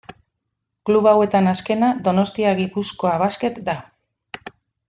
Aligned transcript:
Klub 0.89 1.09
hauetan 1.11 1.51
azkena 1.51 1.91
Donostia 2.09 2.57
Gipuzkoa 2.63 3.15
Basket 3.27 3.63
da. 3.73 3.77